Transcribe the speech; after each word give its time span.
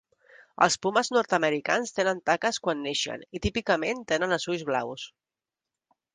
Els 0.67 0.77
pumes 0.85 1.11
nord-americans 1.15 1.93
tenen 1.99 2.21
taques 2.31 2.59
quan 2.65 2.81
neixen 2.87 3.27
i 3.39 3.43
típicament 3.45 4.03
tenen 4.15 4.35
els 4.39 4.49
ulls 4.55 4.67
blaus. 4.73 5.07